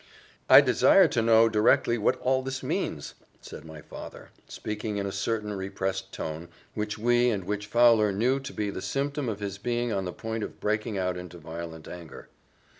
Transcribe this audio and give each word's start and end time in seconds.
"I 0.49 0.61
desire 0.61 1.07
to 1.09 1.21
know, 1.21 1.47
directly, 1.47 1.99
what 1.99 2.19
all 2.21 2.41
this 2.41 2.63
means?" 2.63 3.13
said 3.39 3.63
my 3.65 3.81
father, 3.81 4.31
speaking 4.47 4.97
in 4.97 5.05
a 5.05 5.11
certain 5.11 5.53
repressed 5.53 6.11
tone, 6.11 6.47
which 6.73 6.97
we 6.97 7.29
and 7.29 7.43
which 7.43 7.67
Fowler 7.67 8.11
knew 8.11 8.39
to 8.39 8.51
be 8.51 8.71
the 8.71 8.81
symptom 8.81 9.29
of 9.29 9.39
his 9.41 9.59
being 9.59 9.91
on 9.91 10.05
the 10.05 10.11
point 10.11 10.43
of 10.43 10.59
breaking 10.59 10.97
out 10.97 11.17
into 11.17 11.37
violent 11.37 11.87
anger. 11.87 12.29